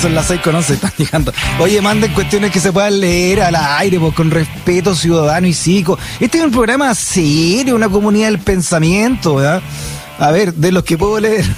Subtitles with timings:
[0.00, 1.32] Son las seis con once, están llegando.
[1.58, 5.98] Oye, manden cuestiones que se puedan leer al aire, pues, con respeto ciudadano y psico.
[6.18, 9.62] Este es un programa serio, una comunidad del pensamiento, ¿verdad?
[10.18, 11.44] A ver, de los que puedo leer.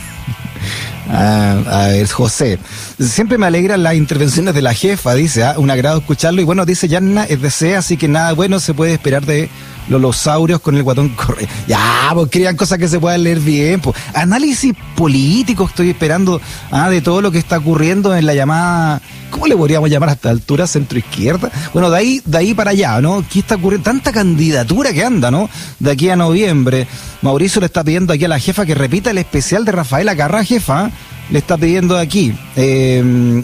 [1.10, 2.58] Ah, a ver, José.
[3.00, 5.54] Siempre me alegran las intervenciones de la jefa, dice, ¿ah?
[5.56, 6.40] un agrado escucharlo.
[6.40, 9.48] Y bueno, dice Yanna, es de C, así que nada bueno se puede esperar de
[9.88, 11.46] los losaurios con el guatón corre.
[11.68, 13.80] Ya, pues crean cosas que se puedan leer bien.
[13.80, 13.96] Pues.
[14.14, 16.40] Análisis político estoy esperando
[16.72, 20.12] ah, de todo lo que está ocurriendo en la llamada, ¿cómo le podríamos llamar a
[20.12, 20.66] esta altura?
[20.66, 21.52] Centro izquierda.
[21.72, 23.24] Bueno, de ahí, de ahí para allá, ¿no?
[23.30, 23.84] ¿Qué está ocurriendo?
[23.84, 25.48] Tanta candidatura que anda, ¿no?
[25.78, 26.88] De aquí a noviembre.
[27.22, 30.42] Mauricio le está pidiendo aquí a la jefa que repita el especial de Rafaela Carra,
[30.42, 30.90] jefa
[31.30, 32.34] le está pidiendo aquí.
[32.56, 33.02] Eh,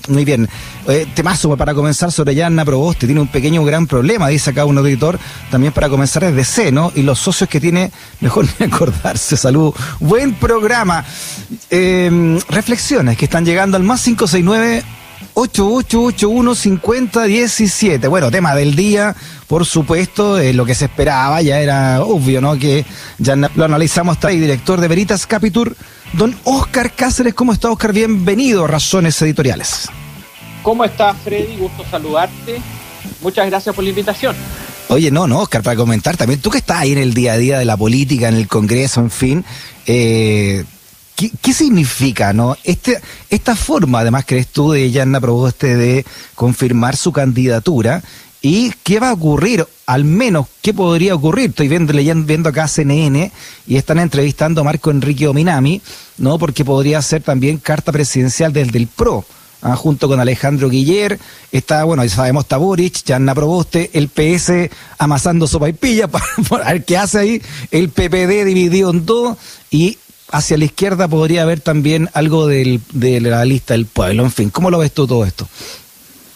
[0.09, 0.49] muy bien.
[0.87, 3.07] Eh, temazo para comenzar sobre Yanna Proboste.
[3.07, 5.19] Tiene un pequeño gran problema, dice acá un auditor.
[5.51, 6.93] También para comenzar es de C, ¿no?
[6.95, 9.37] Y los socios que tiene, mejor ni acordarse.
[9.37, 9.75] Salud.
[10.01, 11.05] Buen programa.
[11.71, 14.83] Eh, reflexiones que están llegando al más 569.
[15.35, 18.09] 8881 5017.
[18.09, 19.15] Bueno, tema del día,
[19.49, 22.59] por supuesto, eh, lo que se esperaba, ya era obvio, ¿no?
[22.59, 22.85] Que
[23.19, 25.77] ya lo analizamos, está ahí, director de Veritas Capitur,
[26.13, 27.35] don Oscar Cáceres.
[27.35, 27.93] ¿Cómo está, Oscar?
[27.93, 29.89] Bienvenido a Razones Editoriales.
[30.63, 31.57] ¿Cómo estás, Freddy?
[31.57, 32.61] Gusto saludarte.
[33.21, 34.37] Muchas gracias por la invitación.
[34.89, 37.37] Oye, no, no, Oscar, para comentar también, tú que estás ahí en el día a
[37.37, 39.45] día de la política, en el Congreso, en fin,
[39.87, 40.65] eh,
[41.17, 42.57] ¿Qué, significa, no?
[42.65, 48.03] Este, esta forma, además, crees tú, de Yanna Proboste de confirmar su candidatura
[48.43, 51.51] y qué va a ocurrir, al menos, qué podría ocurrir.
[51.51, 53.31] Estoy viendo, leyendo, viendo acá CNN
[53.67, 55.81] y están entrevistando a Marco Enrique Ominami,
[56.19, 56.37] ¿no?
[56.39, 59.25] Porque podría ser también carta presidencial desde el PRO.
[59.63, 59.77] ¿ah?
[59.77, 61.19] junto con Alejandro Guiller,
[61.51, 66.85] está, bueno, ya sabemos, Taborich, Yanna Proboste, el PS amasando sopa y pilla, para, ver
[66.85, 69.39] qué hace ahí, el PPD dividido en dos,
[69.71, 69.99] y
[70.31, 72.81] hacia la izquierda podría haber también algo de
[73.21, 74.25] la lista del pueblo.
[74.25, 75.49] En fin, ¿cómo lo ves tú todo esto?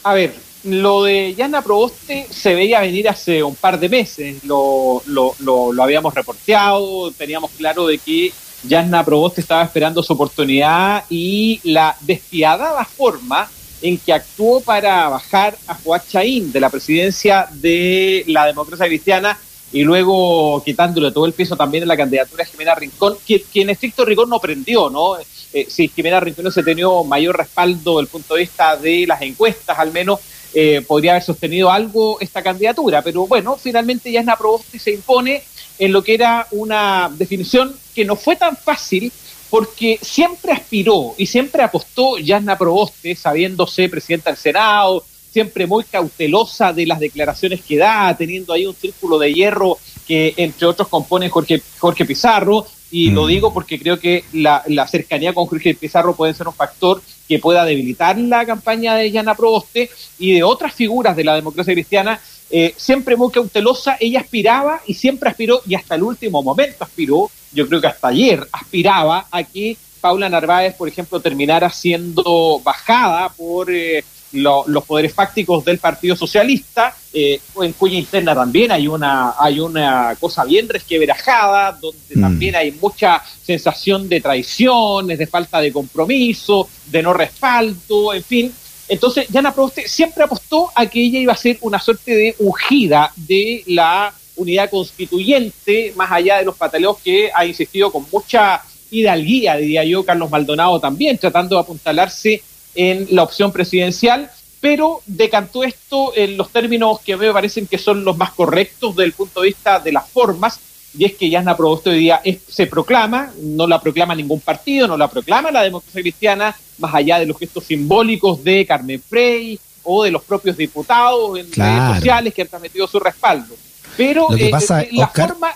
[0.05, 4.45] A ver, lo de Yana Proboste se veía venir hace un par de meses.
[4.45, 8.33] Lo, lo, lo, habíamos reporteado, teníamos claro de que
[8.65, 13.49] Yana Proboste estaba esperando su oportunidad y la despiadada forma
[13.81, 19.39] en que actuó para bajar a Chaín de la presidencia de la democracia cristiana
[19.73, 23.71] y luego quitándole todo el peso también en la candidatura de Jimena Rincón, que, en
[23.71, 25.17] estricto rigor no prendió, ¿no?
[25.53, 29.07] Eh, si Jimena Rincón no se tenido mayor respaldo desde el punto de vista de
[29.07, 30.21] las encuestas, al menos
[30.55, 35.43] eh, podría haber sostenido algo esta candidatura, pero bueno, finalmente Yasna Proboste se impone
[35.79, 39.13] en lo que era una definición que no fue tan fácil
[39.51, 46.73] porque siempre aspiró y siempre apostó Yasna Proboste, sabiéndose presidenta del Senado, siempre muy cautelosa
[46.73, 51.29] de las declaraciones que da, teniendo ahí un círculo de hierro que entre otros compone
[51.29, 53.29] Jorge, Jorge Pizarro, y lo mm.
[53.29, 57.65] digo porque creo que la, cercanía con Jorge Pizarro puede ser un factor que pueda
[57.65, 62.19] debilitar la campaña de Yana Proboste y de otras figuras de la democracia cristiana,
[62.51, 67.31] eh, siempre muy cautelosa, ella aspiraba y siempre aspiró, y hasta el último momento aspiró,
[67.53, 73.29] yo creo que hasta ayer aspiraba a que Paula Narváez, por ejemplo, terminara siendo bajada
[73.31, 79.35] por eh, los poderes fácticos del Partido Socialista, eh, en cuya interna también hay una,
[79.39, 82.21] hay una cosa bien resquebrajada, donde mm.
[82.21, 88.53] también hay mucha sensación de traiciones, de falta de compromiso, de no respaldo, en fin.
[88.89, 93.13] Entonces, Jana Proboste siempre apostó a que ella iba a ser una suerte de ungida
[93.17, 99.57] de la unidad constituyente, más allá de los pataleos que ha insistido con mucha hidalguía,
[99.57, 102.43] diría yo, Carlos Maldonado también, tratando de apuntalarse
[102.75, 104.31] en la opción presidencial,
[104.61, 109.07] pero decantó esto en los términos que me parecen que son los más correctos desde
[109.07, 110.61] el punto de vista de las formas,
[110.97, 114.97] y es que Yasna Proboste hoy día se proclama, no la proclama ningún partido, no
[114.97, 120.05] la proclama la democracia cristiana, más allá de los gestos simbólicos de Carmen Frey o
[120.05, 123.55] de los propios diputados en redes sociales que han transmitido su respaldo.
[123.97, 125.53] Pero eh, eh, la forma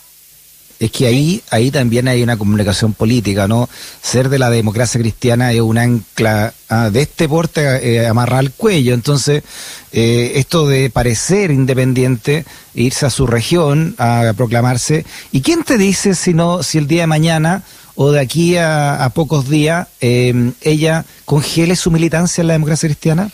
[0.83, 3.69] es que ahí, ahí también hay una comunicación política, ¿no?
[4.03, 8.51] Ser de la democracia cristiana es un ancla ah, de este porte eh, amarrar al
[8.51, 8.93] cuello.
[8.93, 9.45] Entonces,
[9.93, 15.07] eh, esto de parecer independiente, irse a su región a proclamarse.
[15.31, 17.63] ¿Y quién te dice si no, si el día de mañana
[17.95, 23.31] o de aquí a, pocos días eh, ella congele su militancia en la democracia cristiana?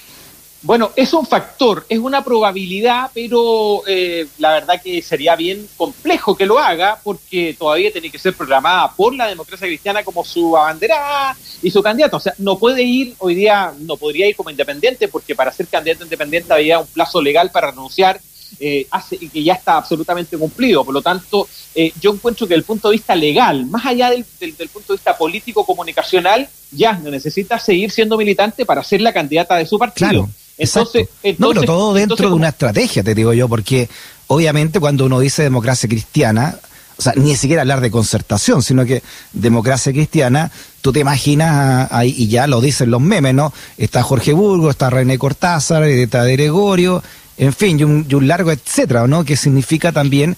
[0.60, 6.36] Bueno, es un factor, es una probabilidad, pero eh, la verdad que sería bien complejo
[6.36, 10.56] que lo haga porque todavía tiene que ser programada por la democracia cristiana como su
[10.56, 12.16] abanderada y su candidato.
[12.16, 15.68] O sea, no puede ir, hoy día no podría ir como independiente porque para ser
[15.68, 18.20] candidato independiente había un plazo legal para renunciar
[18.58, 20.84] eh, hace, y que ya está absolutamente cumplido.
[20.84, 24.10] Por lo tanto, eh, yo encuentro que desde el punto de vista legal, más allá
[24.10, 29.56] del, del, punto de vista político-comunicacional, ya necesita seguir siendo militante para ser la candidata
[29.56, 30.28] de su partido.
[30.58, 31.08] Entonces,
[31.38, 33.88] no, pero todo dentro de una estrategia, te digo yo, porque
[34.26, 36.58] obviamente cuando uno dice democracia cristiana,
[36.98, 39.02] o sea, ni siquiera hablar de concertación, sino que
[39.32, 40.50] democracia cristiana,
[40.80, 43.52] tú te imaginas ahí, y ya lo dicen los memes, ¿no?
[43.76, 47.02] Está Jorge Burgos, está René Cortázar, está de Gregorio,
[47.36, 49.24] en fin, y un, largo etcétera, ¿no?
[49.24, 50.36] Que significa también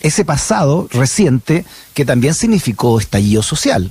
[0.00, 1.64] ese pasado reciente
[1.94, 3.90] que también significó estallido social.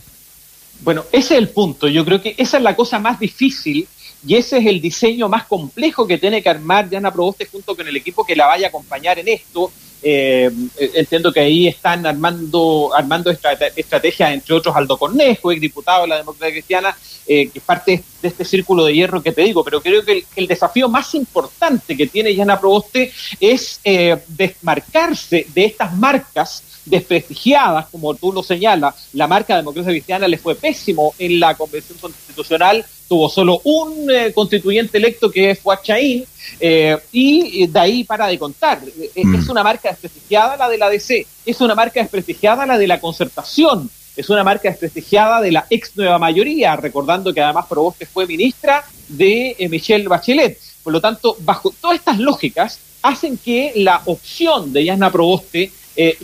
[0.83, 1.87] Bueno, ese es el punto.
[1.87, 3.87] Yo creo que esa es la cosa más difícil
[4.25, 7.87] y ese es el diseño más complejo que tiene que armar Diana Proboste junto con
[7.87, 9.71] el equipo que la vaya a acompañar en esto
[10.03, 10.49] eh,
[10.95, 16.17] entiendo que ahí están armando armando estrategias, entre otros Aldo Cornejo, ex diputado de la
[16.17, 16.97] Democracia Cristiana,
[17.27, 19.63] eh, que es parte de este círculo de hierro que te digo.
[19.63, 25.65] Pero creo que el, desafío más importante que tiene Yana Proboste es eh, desmarcarse de
[25.65, 28.95] estas marcas desprestigiadas, como tú lo señalas.
[29.13, 34.31] La marca Democracia Cristiana le fue pésimo en la Convención Constitucional, tuvo solo un eh,
[34.33, 36.25] constituyente electo que fue Achaín,
[36.59, 38.81] eh, y de ahí para de contar.
[39.15, 39.35] Eh, mm.
[39.35, 42.99] Es una marca desprestigiada la de la DC, es una marca desprestigiada la de la
[42.99, 48.27] concertación, es una marca desprestigiada de la ex nueva mayoría, recordando que además Proboste fue
[48.27, 50.57] ministra de Michelle Bachelet.
[50.83, 56.17] Por lo tanto, bajo todas estas lógicas, hacen que la opción de Yasna Proboste eh,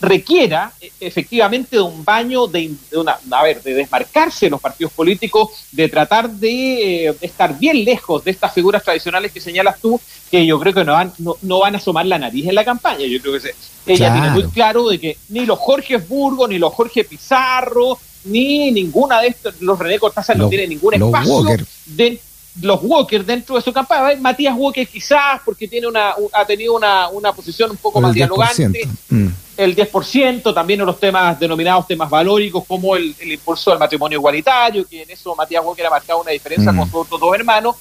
[0.00, 5.50] requiera eh, efectivamente de un baño de, una, a ver, de desmarcarse los partidos políticos,
[5.70, 10.00] de tratar de, eh, estar bien lejos de estas figuras tradicionales que señalas tú,
[10.30, 13.06] que yo creo que no van, no, van a asomar la nariz en la campaña.
[13.06, 13.54] Yo creo que
[13.86, 18.72] ella tiene muy claro de que ni los Jorge Burgos, ni los Jorge Pizarro, ni
[18.72, 21.44] ninguna de estos, los René Cortázar no tienen ningún espacio
[21.86, 22.20] de,
[22.60, 24.20] los Walker dentro de su campaña.
[24.20, 28.88] Matías Walker quizás porque tiene una, ha tenido una, una posición un poco más dialogante.
[29.08, 29.28] Mm.
[29.56, 34.86] El 10%, también en los temas denominados temas valóricos, como el, impulso del matrimonio igualitario,
[34.88, 36.76] que en eso Matías Walker ha marcado una diferencia mm.
[36.76, 37.76] con sus otros dos hermanos.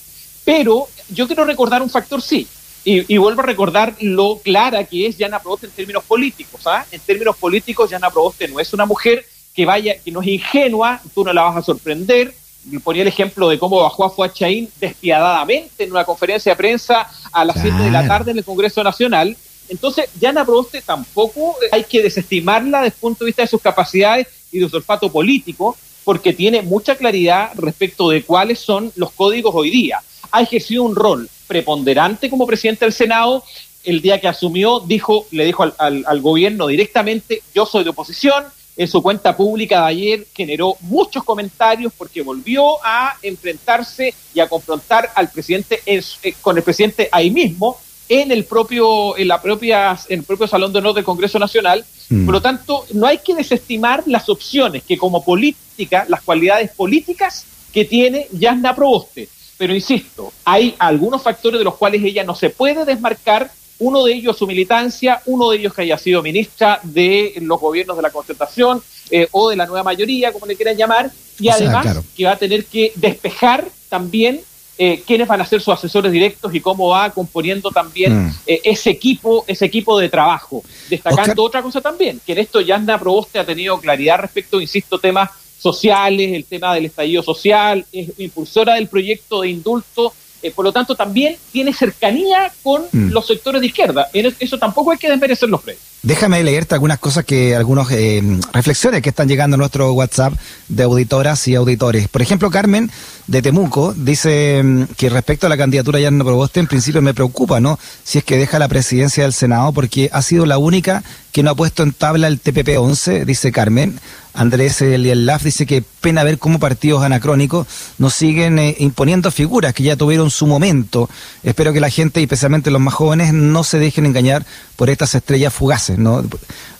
[0.45, 2.47] Pero yo quiero recordar un factor sí,
[2.85, 6.61] y, vuelvo a recordar lo clara que es Jana Proboste en términos políticos.
[6.65, 6.85] ¿ah?
[6.91, 9.25] En términos políticos, Jana Proboste no es una mujer
[9.55, 12.33] que vaya, que no es ingenua, tú no la vas a sorprender,
[12.83, 17.45] ponía el ejemplo de cómo bajó a Fuachaín despiadadamente en una conferencia de prensa a
[17.45, 19.35] las 7 de la tarde en el Congreso Nacional.
[19.69, 24.27] Entonces, Yana Proboste tampoco hay que desestimarla desde el punto de vista de sus capacidades
[24.51, 29.53] y de su olfato político, porque tiene mucha claridad respecto de cuáles son los códigos
[29.55, 30.01] hoy día.
[30.31, 33.43] Ha ejercido un rol preponderante como presidente del Senado.
[33.83, 38.45] El día que asumió, dijo, le dijo al, al gobierno directamente, yo soy de oposición,
[38.75, 44.47] en su cuenta pública de ayer generó muchos comentarios porque volvió a enfrentarse y a
[44.47, 46.01] confrontar al presidente eh,
[46.41, 47.77] con el presidente ahí mismo
[48.09, 51.85] en el propio en la propia en el propio salón de honor del Congreso Nacional.
[52.09, 52.25] Mm.
[52.25, 57.45] Por lo tanto, no hay que desestimar las opciones que como política, las cualidades políticas
[57.71, 59.29] que tiene Yasna Proboste.
[59.57, 64.13] Pero insisto, hay algunos factores de los cuales ella no se puede desmarcar uno de
[64.13, 68.11] ellos su militancia, uno de ellos que haya sido ministra de los gobiernos de la
[68.11, 68.81] concertación
[69.11, 72.37] eh, o de la nueva mayoría, como le quieran llamar, y además que va a
[72.37, 74.41] tener que despejar también
[74.77, 78.35] eh, quiénes van a ser sus asesores directos y cómo va componiendo también mm.
[78.47, 80.63] eh, ese equipo, ese equipo de trabajo.
[80.89, 85.29] Destacando otra cosa también, que en esto Yanda Proboste ha tenido claridad respecto, insisto, temas
[85.59, 90.13] sociales, el tema del estallido social, es impulsora del proyecto de indulto
[90.43, 93.11] eh, por lo tanto, también tiene cercanía con mm.
[93.11, 94.09] los sectores de izquierda.
[94.13, 95.93] Eso tampoco hay que desmerecer los precios.
[96.03, 98.21] Déjame leerte algunas cosas que, algunas eh,
[98.51, 100.33] reflexiones que están llegando a nuestro WhatsApp
[100.67, 102.09] de auditoras y auditores.
[102.09, 102.91] Por ejemplo, Carmen
[103.27, 107.13] de Temuco dice mm, que respecto a la candidatura de Yarno Proboste, en principio me
[107.13, 107.79] preocupa, ¿no?
[108.03, 111.51] Si es que deja la presidencia del Senado, porque ha sido la única que no
[111.51, 113.99] ha puesto en tabla el TPP-11, dice Carmen.
[114.35, 117.67] Andrés Elielaf dice que pena ver cómo partidos anacrónicos
[117.99, 121.09] nos siguen eh, imponiendo figuras que ya tuvieron su momento.
[121.43, 125.13] Espero que la gente, y especialmente los más jóvenes, no se dejen engañar por estas
[125.13, 125.97] estrellas fugaces.
[125.99, 126.23] ¿no?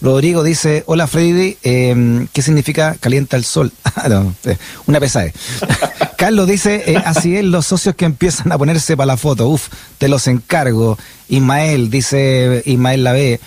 [0.01, 3.71] Rodrigo dice, hola Freddy, em, ¿qué significa calienta el sol?
[3.95, 4.09] Ah,
[4.45, 4.57] eh,
[4.87, 5.35] una pesadez.
[6.23, 9.49] Carlos dice, eh, así es los socios que empiezan a ponerse para la foto.
[9.49, 10.97] Uf, te los encargo.
[11.27, 13.41] Ismael, dice Ismael Lavé.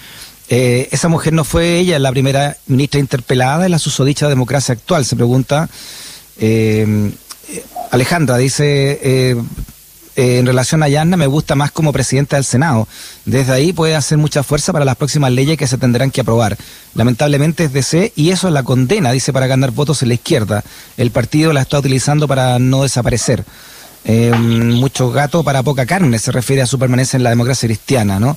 [0.51, 5.07] Eh, esa mujer no fue ella la primera ministra interpelada en la susodicha democracia actual,
[5.07, 5.71] se pregunta.
[6.39, 7.13] Eh,
[7.93, 9.39] Alejandra dice,
[10.17, 12.89] eh, en relación a Yanna, me gusta más como presidenta del Senado.
[13.25, 16.57] Desde ahí puede hacer mucha fuerza para las próximas leyes que se tendrán que aprobar.
[16.95, 20.65] Lamentablemente es DC y eso es la condena, dice, para ganar votos en la izquierda.
[20.97, 23.45] El partido la está utilizando para no desaparecer.
[24.39, 28.37] mucho gato para poca carne, se refiere a su permanencia en la democracia cristiana, ¿no?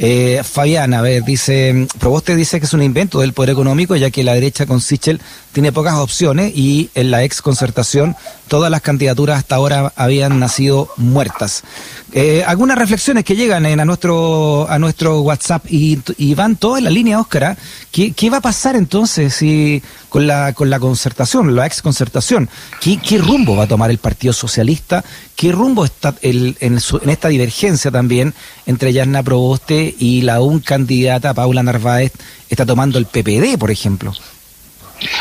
[0.00, 4.10] Eh, Fabián, a ver, dice, Proboste dice que es un invento del poder económico, ya
[4.10, 8.14] que la derecha con Sichel tiene pocas opciones y en la ex concertación
[8.46, 11.64] todas las candidaturas hasta ahora habían nacido muertas.
[12.12, 15.98] Eh, algunas reflexiones que llegan en, a nuestro a nuestro WhatsApp y,
[16.34, 17.44] van todas en la línea, Óscar.
[17.44, 17.56] ¿ah?
[17.90, 22.48] ¿Qué, ¿Qué, va a pasar entonces si con la con la concertación, la ex concertación?
[22.80, 25.04] ¿Qué, ¿Qué, rumbo va a tomar el Partido Socialista?
[25.36, 28.34] ¿Qué rumbo está el, en, en, esta divergencia también
[28.66, 32.12] entre Yarna Proboste y la un candidata Paula Narváez
[32.48, 34.12] está tomando el PPD, por ejemplo?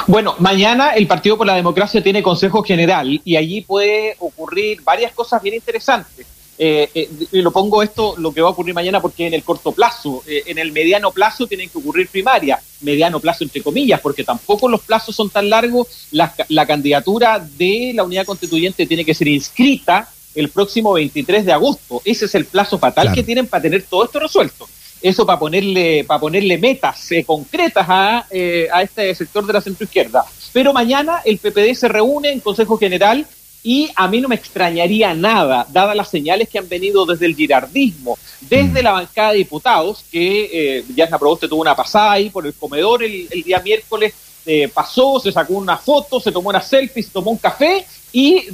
[0.07, 5.11] Bueno, mañana el Partido por la Democracia tiene Consejo General y allí puede ocurrir varias
[5.11, 6.25] cosas bien interesantes.
[6.59, 9.43] Eh, eh, y lo pongo esto, lo que va a ocurrir mañana, porque en el
[9.43, 14.01] corto plazo, eh, en el mediano plazo tienen que ocurrir primarias, mediano plazo entre comillas,
[14.01, 15.87] porque tampoco los plazos son tan largos.
[16.11, 21.53] La, la candidatura de la unidad constituyente tiene que ser inscrita el próximo 23 de
[21.53, 22.01] agosto.
[22.03, 24.67] Ese es el plazo fatal que tienen para tener todo esto resuelto
[24.99, 28.25] eso para ponerle, para ponerle metas eh, concretas a,
[28.71, 30.25] a este sector de la centroizquierda.
[30.51, 33.23] Pero mañana el PPD se reúne en Consejo General
[33.63, 37.35] y a mí no me extrañaría nada, dadas las señales que han venido desde el
[37.35, 38.83] girardismo, desde mm.
[38.83, 43.03] la bancada de diputados, que eh, Yasna Proboste tuvo una pasada ahí por el comedor
[43.03, 44.13] el, día miércoles,
[44.45, 48.47] eh, pasó, se sacó una foto, se tomó una selfie, se tomó un café y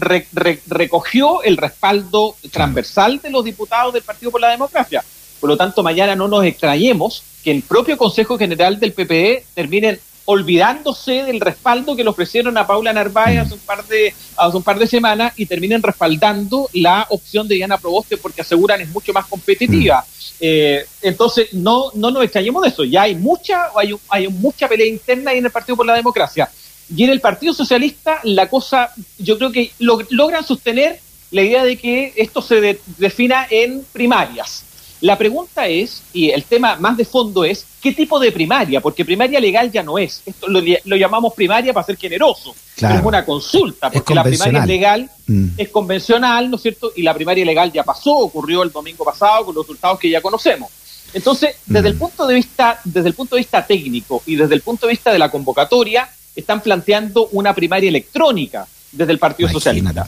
[0.66, 5.04] recogió el respaldo transversal de los diputados del Partido por la Democracia.
[5.40, 10.00] Por lo tanto, mañana no nos extrañemos que el propio Consejo General del PPE termine
[10.26, 14.64] olvidándose del respaldo que le ofrecieron a Paula Narváez hace un par de, hace un
[14.64, 19.12] par de semanas y terminen respaldando la opción de Diana Proboste porque aseguran es mucho
[19.12, 20.02] más competitiva.
[20.02, 20.34] Mm.
[20.40, 22.84] Eh, entonces, no, no nos extrañemos de eso.
[22.84, 26.50] Ya hay mucha, hay, hay mucha pelea interna ahí en el Partido por la Democracia.
[26.96, 31.00] Y en el Partido Socialista la cosa, yo creo que logran sostener
[31.32, 34.66] la idea de que esto se defina en primarias.
[35.04, 38.80] La pregunta es, y el tema más de fondo es, ¿qué tipo de primaria?
[38.80, 40.22] Porque primaria legal ya no es.
[40.26, 40.62] Esto lo,
[40.96, 42.56] llamamos primaria para ser generoso.
[42.78, 45.48] es una consulta, porque la primaria legal mm.
[45.58, 46.94] es convencional, ¿no es cierto?
[46.96, 50.22] Y la primaria legal ya pasó, ocurrió el domingo pasado con los resultados que ya
[50.22, 50.72] conocemos.
[51.14, 52.00] Entonces, desde el mm.
[52.00, 55.12] punto de vista, desde el punto de vista técnico y desde el punto de vista
[55.12, 60.08] de la convocatoria, están planteando una primaria electrónica desde el Partido Socialista.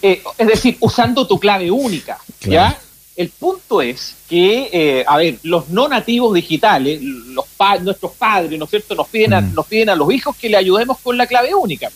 [0.00, 2.78] Eh, es decir, usando tu clave única, ¿ya?
[3.18, 7.46] El punto es que, eh, a ver, los no nativos digitales, los
[7.82, 9.54] nuestros padres, ¿no es cierto?, nos piden, a, mm.
[9.54, 11.90] nos piden a los hijos que le ayudemos con la clave única.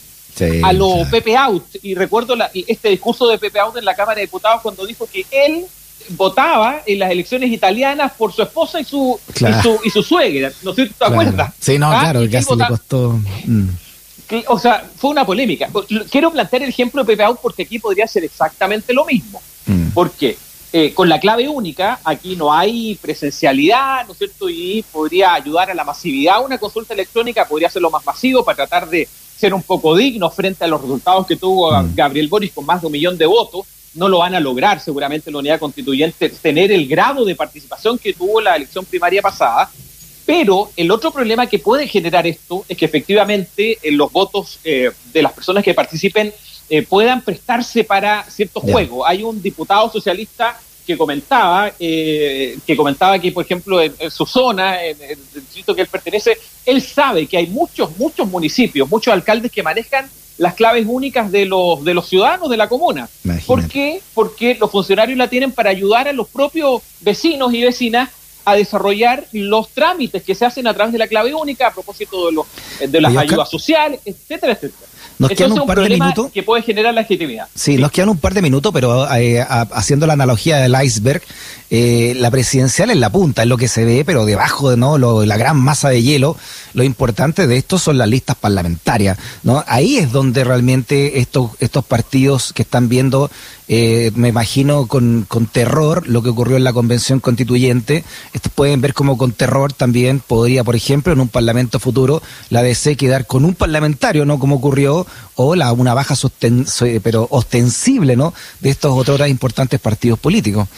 [0.65, 1.77] a los Pepe Out.
[1.85, 5.25] Y recuerdo este discurso de Pepe Out en la Cámara de Diputados cuando dijo que
[5.31, 5.65] él
[6.09, 9.17] votaba en las elecciones italianas por su esposa y su,
[9.85, 10.51] y, su suegra.
[10.65, 10.95] ¿No es cierto?
[10.99, 11.55] ¿Te acuerdas?
[11.61, 12.01] Sí, no, ¿Ah?
[12.01, 13.21] claro, casi le costó.
[13.45, 13.69] Mm.
[14.49, 15.69] o sea, fue una polémica.
[16.11, 19.41] Quiero plantear el ejemplo de Pepe Out porque aquí podría ser exactamente lo mismo.
[19.67, 19.91] Mm.
[19.91, 20.37] ¿Por qué?
[20.75, 24.49] Eh, con la clave única, aquí no hay presencialidad, ¿no es cierto?
[24.49, 26.43] Y podría ayudar a la masividad.
[26.43, 30.31] Una consulta electrónica podría ser lo más masivo para tratar de ser un poco digno
[30.31, 31.95] frente a los resultados que tuvo mm.
[31.95, 33.67] Gabriel Boris con más de un millón de votos.
[33.95, 38.15] No lo van a lograr seguramente la unidad constituyente tener el grado de participación que
[38.15, 39.71] tuvo la elección primaria pasada.
[40.33, 44.91] Pero el otro problema que puede generar esto es que efectivamente eh, los votos eh,
[45.13, 46.33] de las personas que participen
[46.71, 49.05] eh, puedan prestarse para ciertos juegos.
[49.07, 54.83] Hay un diputado socialista que comentaba, eh, que comentaba que, por ejemplo, en, su zona,
[54.83, 59.53] en, el distrito que él pertenece, él sabe que hay muchos, muchos municipios, muchos alcaldes
[59.53, 60.09] que manejan
[60.39, 63.07] las claves únicas de los, de los ciudadanos de la comuna.
[63.47, 64.01] ¿Por qué?
[64.15, 68.09] Porque los funcionarios la tienen para ayudar a los propios vecinos y vecinas
[68.45, 72.27] a desarrollar los trámites que se hacen a través de la clave única a propósito
[72.27, 72.47] de, los,
[72.89, 74.93] de las ayudas sociales, etcétera, etcétera.
[75.19, 76.33] Nos quedan un par de minutos.
[76.33, 77.47] Que puede generar la legitimidad.
[77.55, 81.23] Sí, nos quedan un par de minutos, pero eh, haciendo la analogía del iceberg,
[81.71, 84.99] eh, la presidencial es la punta, es lo que se ve, pero debajo de no
[84.99, 86.37] la gran masa de hielo,
[86.75, 89.19] lo importante de esto son las listas parlamentarias.
[89.43, 89.65] ¿no?
[89.67, 93.31] Ahí es donde realmente estos, estos partidos que están viendo
[93.75, 98.05] eh, me imagino con, con, terror lo que ocurrió en la convención constituyente.
[98.35, 102.63] Estos pueden ver como con terror también podría, por ejemplo, en un parlamento futuro, la
[102.63, 104.39] DC quedar con un parlamentario, ¿no?
[104.39, 106.15] Como ocurrió, o la, una baja
[107.03, 108.35] pero ostensible, ¿no?
[108.61, 110.69] De estos otros importantes partidos políticos.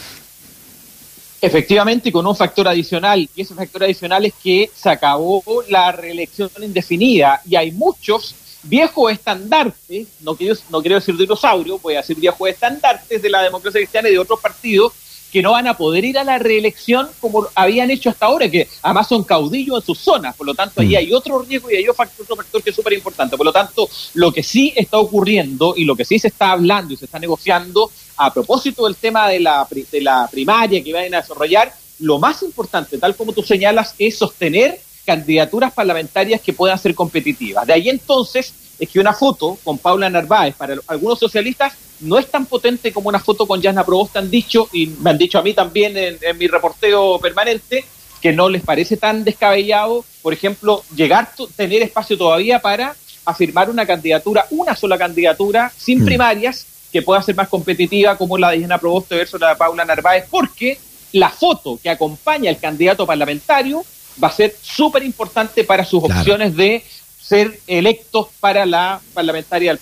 [1.40, 6.48] Efectivamente, con un factor adicional, y ese factor adicional es que se acabó la reelección
[6.62, 12.16] indefinida y hay muchos viejos estandartes, no quiero, no quiero decir dinosaurio, voy a decir
[12.16, 14.92] viejos estandartes de la democracia cristiana y de otros partidos
[15.34, 18.68] que no van a poder ir a la reelección como habían hecho hasta ahora, que
[18.82, 20.96] además son caudillos en sus zonas, por lo tanto ahí mm.
[20.96, 23.36] hay otro riesgo y hay otro factor que es súper importante.
[23.36, 26.94] Por lo tanto, lo que sí está ocurriendo y lo que sí se está hablando
[26.94, 31.14] y se está negociando a propósito del tema de la, de la primaria que vayan
[31.14, 36.78] a desarrollar lo más importante, tal como tú señalas, es sostener candidaturas parlamentarias que puedan
[36.78, 37.66] ser competitivas.
[37.66, 42.26] De ahí entonces es que una foto con Paula Narváez para algunos socialistas no es
[42.30, 45.42] tan potente como una foto con Yasna Provost, han dicho, y me han dicho a
[45.42, 47.84] mí también en, en mi reporteo permanente,
[48.20, 53.86] que no les parece tan descabellado, por ejemplo, llegar, tener espacio todavía para afirmar una
[53.86, 56.04] candidatura, una sola candidatura, sin mm.
[56.06, 59.84] primarias, que pueda ser más competitiva, como la de Diana Proboste versus la de Paula
[59.84, 60.78] Narváez, porque
[61.12, 63.84] la foto que acompaña al candidato parlamentario
[64.22, 66.84] va a ser súper importante para sus opciones de
[67.24, 69.78] ser electos para la parlamentaria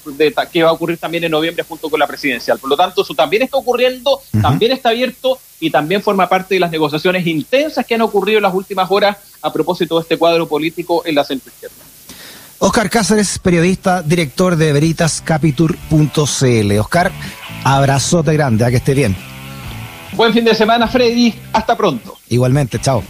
[0.52, 2.58] que va a ocurrir también en noviembre junto con la presidencial.
[2.58, 6.60] Por lo tanto, eso también está ocurriendo, también está abierto y también forma parte de
[6.60, 10.46] las negociaciones intensas que han ocurrido en las últimas horas a propósito de este cuadro
[10.46, 11.76] político en la centro izquierda.
[12.60, 16.78] Oscar Cáceres, periodista, director de veritascapitur.cl.
[16.78, 17.10] Oscar,
[17.64, 19.16] abrazote grande, a que esté bien.
[20.12, 21.34] Buen fin de semana, Freddy.
[21.52, 22.18] Hasta pronto.
[22.28, 23.02] Igualmente, chao.